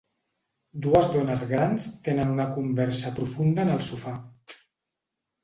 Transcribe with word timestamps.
Dues 0.85 1.09
dones 1.15 1.43
grans 1.51 1.85
tenen 2.07 2.33
una 2.37 2.47
conversa 2.57 3.13
profunda 3.21 3.67
en 3.69 3.75
el 3.77 3.85
sofà. 3.91 4.17